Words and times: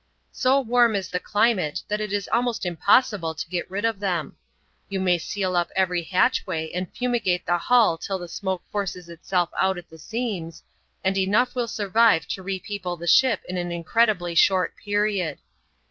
So 0.31 0.59
warm 0.59 0.95
is 0.95 1.09
the 1.09 1.19
climate 1.19 1.83
that 1.87 2.01
it 2.01 2.11
is 2.11 2.27
almost 2.33 2.65
impossible 2.65 3.35
to 3.35 3.49
get 3.51 3.69
rid 3.69 3.85
of 3.85 3.99
them. 3.99 4.35
You 4.89 4.99
may 4.99 5.19
seal 5.19 5.55
up 5.55 5.69
every 5.75 6.01
hatchway, 6.01 6.71
and 6.71 6.91
fumigate 6.91 7.45
the 7.45 7.59
hull 7.59 7.99
till 7.99 8.17
the 8.17 8.27
smoke 8.27 8.63
forces 8.71 9.09
itself 9.09 9.51
out 9.55 9.77
at 9.77 9.89
the 9.91 9.99
seams, 9.99 10.63
and 11.03 11.15
enough 11.19 11.53
will 11.53 11.67
survive 11.67 12.27
to 12.29 12.41
repeople 12.41 12.97
the 12.97 13.05
ship 13.05 13.41
in 13.47 13.57
an 13.57 13.71
incredibly 13.71 14.33
short 14.33 14.75
period. 14.75 15.37